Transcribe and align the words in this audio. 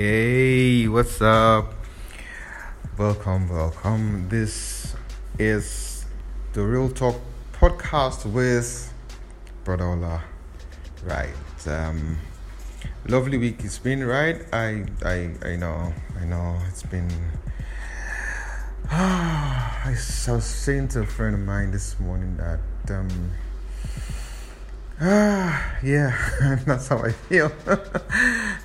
Hey, 0.00 0.86
what's 0.86 1.20
up? 1.20 1.74
Welcome, 2.96 3.48
welcome. 3.48 4.28
This 4.28 4.94
is 5.40 6.04
the 6.52 6.62
Real 6.62 6.88
Talk 6.88 7.16
podcast 7.52 8.24
with 8.24 8.94
Brother 9.64 9.86
Ola. 9.86 10.22
Right. 11.04 11.66
Um 11.66 12.16
lovely 13.08 13.38
week 13.38 13.64
it's 13.64 13.80
been, 13.80 14.04
right? 14.04 14.42
I 14.52 14.84
I 15.04 15.34
I 15.44 15.56
know, 15.56 15.92
I 16.20 16.24
know 16.26 16.56
it's 16.68 16.84
been 16.84 17.10
I 18.92 19.96
was 20.28 20.44
saying 20.44 20.88
to 20.90 21.00
a 21.00 21.06
friend 21.06 21.34
of 21.34 21.40
mine 21.40 21.72
this 21.72 21.98
morning 21.98 22.36
that 22.36 22.60
um 22.96 23.32
yeah, 25.00 26.58
that's 26.66 26.88
how 26.88 26.98
I 26.98 27.12
feel. 27.12 27.52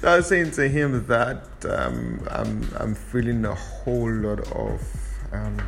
so 0.01 0.07
I 0.07 0.15
was 0.15 0.27
saying 0.27 0.49
to 0.51 0.67
him 0.67 1.05
that 1.05 1.45
um, 1.69 2.27
I'm 2.31 2.67
I'm 2.75 2.95
feeling 2.95 3.45
a 3.45 3.53
whole 3.53 4.11
lot 4.11 4.39
of 4.51 4.81
um, 5.31 5.61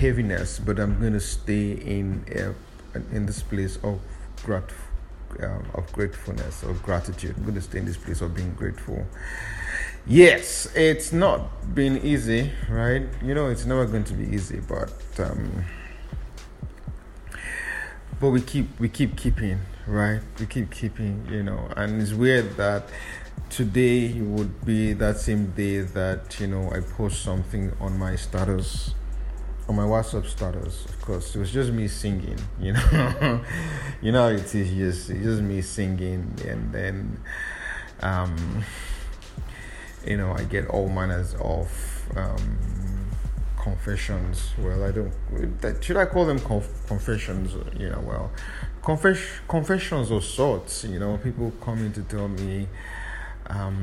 heaviness, 0.00 0.58
but 0.58 0.80
I'm 0.80 1.00
gonna 1.00 1.20
stay 1.20 1.74
in 1.74 2.24
in 3.12 3.26
this 3.26 3.44
place 3.44 3.78
of 3.84 4.00
grat 4.42 4.72
uh, 5.40 5.60
of 5.74 5.92
gratefulness 5.92 6.64
or 6.64 6.74
gratitude. 6.74 7.36
I'm 7.36 7.44
gonna 7.44 7.60
stay 7.60 7.78
in 7.78 7.84
this 7.84 7.96
place 7.96 8.22
of 8.22 8.34
being 8.34 8.54
grateful. 8.54 9.06
Yes, 10.04 10.66
it's 10.74 11.12
not 11.12 11.76
been 11.76 11.98
easy, 11.98 12.50
right? 12.68 13.06
You 13.22 13.36
know, 13.36 13.46
it's 13.46 13.66
never 13.66 13.86
going 13.86 14.02
to 14.02 14.14
be 14.14 14.34
easy, 14.34 14.58
but. 14.58 14.92
Um, 15.20 15.64
but 18.20 18.30
we 18.30 18.40
keep 18.40 18.78
we 18.78 18.88
keep 18.88 19.16
keeping 19.16 19.60
right? 19.86 20.20
We 20.40 20.46
keep 20.46 20.70
keeping 20.70 21.26
you 21.30 21.42
know 21.42 21.68
and 21.76 22.00
it's 22.00 22.12
weird 22.12 22.56
that 22.56 22.88
today 23.50 24.12
would 24.20 24.64
be 24.64 24.92
that 24.94 25.18
same 25.18 25.50
day 25.52 25.80
that 25.80 26.40
you 26.40 26.48
know 26.48 26.70
i 26.72 26.80
post 26.80 27.22
something 27.22 27.72
on 27.80 27.96
my 27.96 28.16
status 28.16 28.94
on 29.68 29.76
my 29.76 29.84
whatsapp 29.84 30.26
status 30.26 30.84
of 30.86 31.00
course. 31.00 31.34
It 31.34 31.38
was 31.38 31.52
just 31.52 31.72
me 31.72 31.88
singing 31.88 32.38
you 32.60 32.72
know? 32.72 33.40
You 34.00 34.12
know 34.12 34.28
it 34.28 34.54
is 34.54 34.70
just 34.70 35.10
it's 35.10 35.24
just 35.24 35.42
me 35.42 35.60
singing 35.62 36.34
and 36.46 36.72
then 36.72 37.20
um 38.00 38.64
you 40.06 40.16
know 40.16 40.32
i 40.32 40.44
get 40.44 40.68
all 40.68 40.88
manners 40.88 41.34
of 41.40 41.68
um 42.16 42.58
confessions. 43.66 44.52
Well, 44.58 44.84
I 44.84 44.92
don't. 44.92 45.12
Should 45.82 45.96
I 45.96 46.06
call 46.06 46.24
them 46.24 46.38
conf- 46.38 46.86
confessions? 46.86 47.48
You 47.76 47.88
know, 47.90 48.02
well, 48.10 48.30
confess- 48.82 49.40
confessions 49.48 50.12
of 50.12 50.22
sorts. 50.22 50.84
You 50.84 51.00
know, 51.00 51.18
people 51.18 51.52
coming 51.60 51.92
to 51.98 52.02
tell 52.02 52.28
me 52.28 52.68
um, 53.48 53.78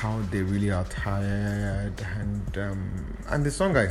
how 0.00 0.20
they 0.30 0.42
really 0.42 0.70
are 0.70 0.84
tired, 0.84 1.98
and 2.20 2.58
um, 2.66 3.16
and 3.28 3.44
the 3.44 3.50
song 3.50 3.76
I, 3.76 3.88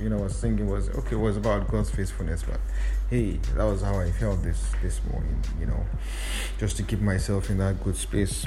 you 0.00 0.08
know, 0.08 0.20
was 0.24 0.34
singing 0.34 0.66
was 0.66 0.88
okay. 1.00 1.16
Was 1.16 1.36
about 1.36 1.68
God's 1.68 1.90
faithfulness, 1.90 2.42
but 2.42 2.60
hey, 3.10 3.38
that 3.56 3.64
was 3.64 3.82
how 3.82 4.00
I 4.00 4.10
felt 4.10 4.42
this 4.42 4.72
this 4.82 5.00
morning. 5.10 5.38
You 5.60 5.66
know, 5.66 5.84
just 6.58 6.78
to 6.78 6.82
keep 6.82 7.00
myself 7.00 7.50
in 7.50 7.58
that 7.58 7.84
good 7.84 7.96
space. 7.96 8.46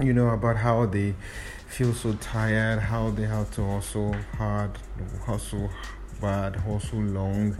You 0.00 0.12
know 0.12 0.30
about 0.30 0.56
how 0.56 0.86
they 0.86 1.14
feel 1.68 1.92
so 1.92 2.14
tired, 2.14 2.80
how 2.80 3.10
they 3.10 3.24
have 3.24 3.50
to 3.52 3.64
hustle 3.64 4.14
hard, 4.36 4.78
hustle 5.24 5.70
bad, 6.20 6.56
hustle 6.56 7.00
long, 7.00 7.56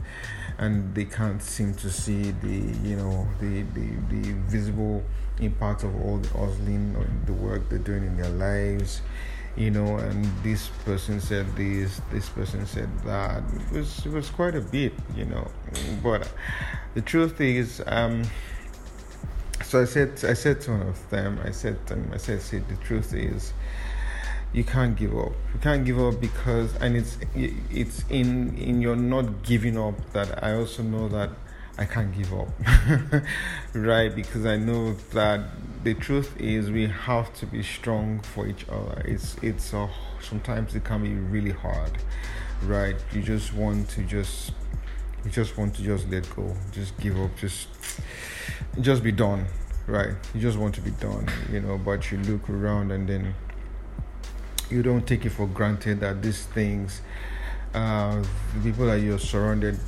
and 0.58 0.94
they 0.94 1.04
can't 1.04 1.42
seem 1.42 1.74
to 1.74 1.90
see 1.90 2.30
the 2.30 2.88
you 2.88 2.96
know 2.96 3.28
the 3.40 3.62
the, 3.74 3.88
the 4.10 4.32
visible 4.48 5.02
impact 5.40 5.82
of 5.84 5.94
all 6.02 6.18
the 6.18 6.28
hustling 6.30 6.94
and 6.96 7.26
the 7.26 7.32
work 7.32 7.68
they're 7.68 7.78
doing 7.78 8.04
in 8.04 8.16
their 8.16 8.30
lives 8.30 9.00
you 9.56 9.70
know 9.70 9.96
and 9.96 10.24
this 10.42 10.68
person 10.84 11.20
said 11.20 11.46
this 11.56 12.00
this 12.10 12.28
person 12.30 12.66
said 12.66 12.88
that. 13.04 13.42
It 13.54 13.76
was 13.76 14.06
it 14.06 14.12
was 14.12 14.30
quite 14.30 14.54
a 14.54 14.60
bit 14.60 14.92
you 15.14 15.26
know. 15.26 15.50
But 16.02 16.30
the 16.94 17.02
truth 17.02 17.40
is 17.40 17.82
um 17.86 18.22
so 19.72 19.80
i 19.80 19.84
said 19.84 20.10
i 20.24 20.34
said 20.34 20.60
to 20.60 20.70
one 20.70 20.82
of 20.82 21.10
them 21.10 21.40
i 21.44 21.50
said 21.50 21.78
um, 21.90 22.10
i 22.12 22.18
said 22.18 22.40
see 22.42 22.58
the 22.58 22.76
truth 22.76 23.14
is 23.14 23.54
you 24.52 24.64
can't 24.64 24.96
give 24.96 25.16
up. 25.16 25.32
You 25.54 25.60
can't 25.62 25.84
give 25.84 25.98
up 25.98 26.20
because, 26.20 26.74
and 26.76 26.96
it's 26.96 27.16
it's 27.34 28.04
in 28.10 28.56
in 28.58 28.82
your 28.82 28.96
not 28.96 29.42
giving 29.42 29.78
up 29.78 29.94
that 30.12 30.44
I 30.44 30.52
also 30.54 30.82
know 30.82 31.08
that 31.08 31.30
I 31.78 31.86
can't 31.86 32.14
give 32.14 32.32
up, 32.34 32.48
right? 33.72 34.14
Because 34.14 34.44
I 34.44 34.56
know 34.56 34.92
that 35.14 35.40
the 35.84 35.94
truth 35.94 36.38
is 36.38 36.70
we 36.70 36.86
have 36.86 37.32
to 37.34 37.46
be 37.46 37.62
strong 37.62 38.20
for 38.20 38.46
each 38.46 38.68
other. 38.68 39.00
It's 39.06 39.36
it's 39.42 39.72
uh, 39.72 39.88
sometimes 40.20 40.74
it 40.74 40.84
can 40.84 41.02
be 41.02 41.14
really 41.14 41.52
hard, 41.52 41.96
right? 42.64 42.96
You 43.12 43.22
just 43.22 43.54
want 43.54 43.88
to 43.90 44.02
just 44.02 44.52
you 45.24 45.30
just 45.30 45.56
want 45.56 45.74
to 45.76 45.82
just 45.82 46.10
let 46.10 46.28
go, 46.36 46.54
just 46.72 46.98
give 46.98 47.18
up, 47.18 47.34
just 47.38 47.68
just 48.82 49.02
be 49.02 49.12
done, 49.12 49.46
right? 49.86 50.14
You 50.34 50.40
just 50.40 50.58
want 50.58 50.74
to 50.76 50.80
be 50.80 50.90
done, 50.92 51.28
you 51.50 51.60
know. 51.60 51.78
But 51.78 52.10
you 52.10 52.18
look 52.18 52.48
around 52.48 52.90
and 52.92 53.08
then 53.08 53.34
you 54.70 54.82
don't 54.82 55.06
take 55.06 55.24
it 55.26 55.30
for 55.30 55.46
granted 55.46 56.00
that 56.00 56.22
these 56.22 56.46
things, 56.46 57.02
uh, 57.74 58.22
the 58.54 58.70
people 58.70 58.86
that 58.86 59.00
you're 59.00 59.18
surrounded, 59.18 59.78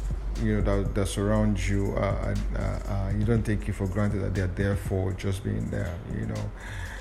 you 0.43 0.57
know, 0.57 0.83
that, 0.83 0.95
that 0.95 1.07
surround 1.07 1.65
you, 1.67 1.95
uh, 1.97 2.35
uh, 2.57 2.61
uh, 2.61 3.13
you 3.17 3.25
don't 3.25 3.45
take 3.45 3.69
it 3.69 3.73
for 3.73 3.87
granted 3.87 4.21
that 4.21 4.35
they're 4.35 4.47
there 4.49 4.77
for 4.77 5.13
just 5.13 5.45
being 5.45 5.71
there, 5.71 5.95
you 6.19 6.27
know. 6.27 6.51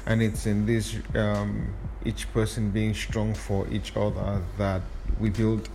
And 0.05 0.21
it's 0.21 0.45
in 0.45 0.65
this, 0.65 0.97
um, 1.15 1.73
each 2.05 2.31
person 2.33 2.71
being 2.71 2.93
strong 2.93 3.33
for 3.33 3.67
each 3.69 3.95
other 3.95 4.41
that 4.57 4.81
we 5.19 5.29
build 5.29 5.69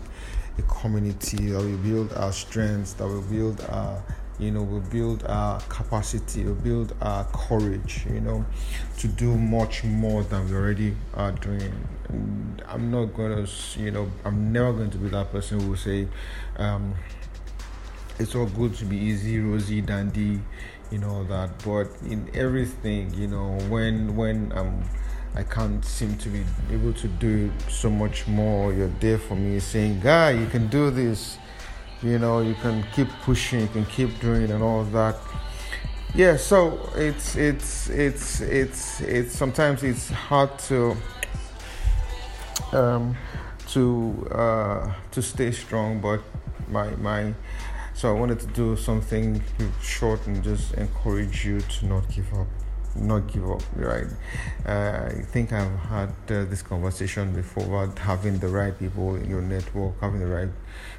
a 0.58 0.62
community, 0.62 1.50
that 1.50 1.62
we 1.62 1.76
build 1.76 2.12
our 2.12 2.32
strengths, 2.32 2.92
that 2.94 3.06
we 3.06 3.20
build 3.36 3.60
our 3.70 4.02
you 4.38 4.50
know 4.50 4.62
we 4.62 4.78
build 4.90 5.24
our 5.26 5.60
capacity 5.62 6.44
we 6.44 6.52
build 6.52 6.94
our 7.00 7.24
courage 7.32 8.06
you 8.10 8.20
know 8.20 8.44
to 8.96 9.08
do 9.08 9.36
much 9.36 9.84
more 9.84 10.22
than 10.24 10.48
we 10.48 10.54
already 10.56 10.96
are 11.14 11.32
doing 11.32 11.72
and 12.08 12.62
i'm 12.68 12.90
not 12.90 13.06
gonna 13.14 13.46
you 13.76 13.90
know 13.90 14.10
i'm 14.24 14.52
never 14.52 14.72
going 14.72 14.90
to 14.90 14.98
be 14.98 15.08
that 15.08 15.30
person 15.32 15.58
who 15.60 15.70
will 15.70 15.76
say 15.76 16.06
um, 16.56 16.94
it's 18.18 18.34
all 18.34 18.46
good 18.46 18.74
to 18.74 18.84
be 18.84 18.96
easy 18.96 19.40
rosy 19.40 19.80
dandy 19.80 20.40
you 20.90 20.98
know 20.98 21.24
that 21.24 21.50
but 21.64 21.88
in 22.08 22.30
everything 22.34 23.12
you 23.14 23.26
know 23.26 23.58
when 23.68 24.16
when 24.16 24.52
i'm 24.54 24.82
I 25.34 25.42
can't 25.44 25.84
seem 25.84 26.16
to 26.16 26.28
be 26.30 26.42
able 26.72 26.92
to 26.94 27.06
do 27.06 27.52
so 27.68 27.90
much 27.90 28.26
more. 28.26 28.72
You're 28.72 28.90
there 28.98 29.18
for 29.18 29.36
me 29.36 29.60
saying, 29.60 30.00
Guy, 30.00 30.30
you 30.30 30.46
can 30.46 30.66
do 30.66 30.90
this 30.90 31.38
you 32.02 32.18
know 32.18 32.40
you 32.40 32.54
can 32.54 32.84
keep 32.94 33.08
pushing 33.22 33.60
you 33.60 33.68
can 33.68 33.84
keep 33.86 34.20
doing 34.20 34.50
and 34.50 34.62
all 34.62 34.84
that. 34.84 35.16
Yeah 36.14 36.36
so 36.36 36.90
it's 36.94 37.36
it's 37.36 37.90
it's 37.90 38.40
it's 38.40 39.00
it's 39.00 39.36
sometimes 39.36 39.82
it's 39.82 40.08
hard 40.08 40.58
to 40.60 40.96
um 42.72 43.16
to 43.68 44.26
uh 44.32 44.92
to 45.10 45.22
stay 45.22 45.50
strong 45.52 46.00
but 46.00 46.20
my 46.68 46.90
my 46.96 47.34
so 47.94 48.08
i 48.08 48.18
wanted 48.18 48.40
to 48.40 48.46
do 48.48 48.76
something 48.76 49.42
short 49.82 50.26
and 50.26 50.42
just 50.42 50.74
encourage 50.74 51.44
you 51.44 51.60
to 51.60 51.86
not 51.86 52.08
give 52.08 52.32
up 52.34 52.46
not 53.00 53.26
give 53.26 53.50
up 53.50 53.62
right? 53.76 54.06
Uh, 54.66 55.10
i 55.16 55.22
think 55.32 55.52
i've 55.52 55.78
had 55.80 56.08
uh, 56.30 56.44
this 56.44 56.62
conversation 56.62 57.32
before 57.32 57.64
about 57.64 57.98
having 57.98 58.38
the 58.38 58.48
right 58.48 58.78
people 58.78 59.16
in 59.16 59.28
your 59.28 59.42
network 59.42 59.98
having 60.00 60.20
the 60.20 60.26
right 60.26 60.48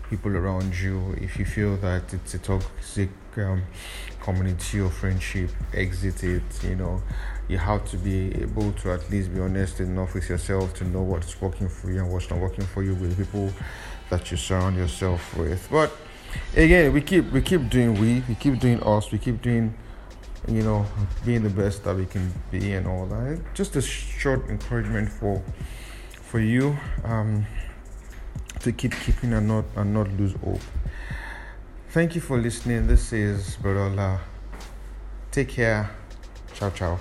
people 0.10 0.36
around 0.36 0.78
you. 0.78 1.16
If 1.22 1.38
you 1.38 1.46
feel 1.46 1.78
that 1.78 2.14
it's 2.14 2.34
a 2.34 2.40
toxic 2.40 3.10
um, 3.38 3.62
community 4.22 4.82
or 4.82 4.90
friendship 4.90 5.52
exit 5.74 6.24
it 6.24 6.64
you 6.64 6.76
know. 6.76 7.02
You 7.48 7.58
have 7.58 7.90
to 7.92 7.98
be 7.98 8.36
able 8.42 8.74
to 8.74 8.92
at 8.92 9.10
least 9.10 9.34
be 9.34 9.40
honest 9.40 9.80
enough 9.80 10.14
with 10.14 10.30
yourself 10.30 10.74
to 10.76 10.84
know 10.84 11.02
what's 11.02 11.40
working 11.42 11.68
for 11.70 11.90
you 11.92 12.00
and 12.00 12.12
what's 12.12 12.30
not 12.30 12.40
working 12.40 12.66
for 12.66 12.84
you 12.84 12.94
with 12.96 13.18
people 13.18 13.52
that 14.10 14.30
you 14.30 14.38
surround 14.38 14.76
yourself 14.76 15.36
with. 15.38 15.68
But 15.72 15.92
again 16.56 16.94
we 16.94 17.02
keep 17.02 17.32
we 17.32 17.42
keep 17.42 17.70
doing 17.70 18.00
we 18.00 18.24
we 18.28 18.36
keep 18.36 18.60
doing 18.60 18.82
us 18.84 19.12
we 19.12 19.18
keep 19.18 19.42
doing 19.42 19.74
you 20.50 20.64
know, 20.64 20.86
being 21.26 21.44
the 21.44 21.50
best 21.50 21.84
that 21.84 21.96
we 21.96 22.06
can 22.06 22.34
be 22.52 22.74
and 22.74 22.88
all 22.88 23.06
that. 23.08 23.40
Just 23.54 23.76
a 23.76 23.82
short 23.82 24.50
encouragement 24.50 25.10
for 25.10 25.42
for 26.22 26.40
you 26.40 26.78
um, 27.04 27.46
to 28.60 28.72
keep 28.72 28.94
keeping 29.06 29.34
and 29.34 29.48
not 29.48 29.66
and 29.76 29.94
not 29.94 30.12
lose 30.14 30.34
hope. 30.44 30.62
Thank 31.90 32.16
you 32.16 32.22
for 32.22 32.38
listening. 32.38 32.88
This 32.88 33.14
is 33.14 33.58
Barola. 33.58 34.20
Take 35.32 35.50
care. 35.50 35.90
Ciao 36.54 36.70
ciao. 36.70 37.00